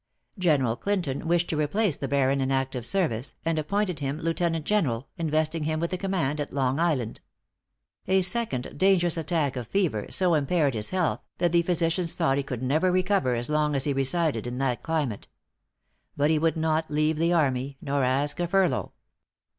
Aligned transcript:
General 0.39 0.75
Clinton 0.77 1.27
wished 1.27 1.47
to 1.51 1.55
replace 1.59 1.95
the 1.95 2.07
Baron 2.07 2.41
in 2.41 2.51
active 2.51 2.87
service, 2.87 3.35
and 3.45 3.59
appointed 3.59 3.99
him 3.99 4.17
Lieutenant 4.19 4.65
General, 4.65 5.07
investing 5.15 5.65
him 5.65 5.79
with 5.79 5.91
the 5.91 5.97
command 5.99 6.39
at 6.41 6.51
Long 6.51 6.79
Island. 6.79 7.21
A 8.07 8.21
second 8.23 8.79
dangerous 8.79 9.15
attack 9.15 9.55
of 9.55 9.67
fever 9.67 10.07
so 10.09 10.33
impaired 10.33 10.73
his 10.73 10.89
health, 10.89 11.21
that 11.37 11.51
the 11.51 11.61
physicians 11.61 12.15
thought 12.15 12.37
he 12.37 12.41
could 12.43 12.63
never 12.63 12.91
recover 12.91 13.35
as 13.35 13.47
long 13.47 13.75
as 13.75 13.83
he 13.83 13.93
resided 13.93 14.47
in 14.47 14.57
that 14.57 14.81
climate. 14.81 15.27
But 16.17 16.31
he 16.31 16.39
would 16.39 16.57
not 16.57 16.89
leave 16.89 17.17
the 17.17 17.33
army, 17.33 17.77
nor 17.79 18.03
ask 18.03 18.39
a 18.39 18.47
furlough. 18.47 18.93